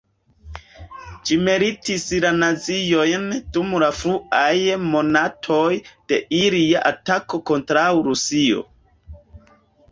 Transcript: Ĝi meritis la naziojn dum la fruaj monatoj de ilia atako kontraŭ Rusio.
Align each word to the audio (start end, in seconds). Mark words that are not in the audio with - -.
Ĝi 1.29 1.35
meritis 1.47 2.05
la 2.25 2.31
naziojn 2.37 3.27
dum 3.59 3.77
la 3.85 3.91
fruaj 3.99 4.51
monatoj 4.87 5.69
de 5.93 6.23
ilia 6.41 6.85
atako 6.95 7.45
kontraŭ 7.53 7.89
Rusio. 8.13 8.69